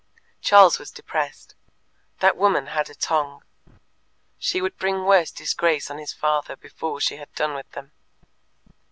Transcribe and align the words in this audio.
Charles 0.41 0.79
was 0.79 0.89
depressed. 0.89 1.53
That 2.21 2.35
woman 2.35 2.65
had 2.73 2.89
a 2.89 2.95
tongue. 2.95 3.43
She 4.39 4.59
would 4.59 4.77
bring 4.79 5.05
worse 5.05 5.29
disgrace 5.29 5.91
on 5.91 5.99
his 5.99 6.11
father 6.11 6.55
before 6.55 6.99
she 6.99 7.17
had 7.17 7.31
done 7.35 7.53
with 7.53 7.69
them. 7.73 7.91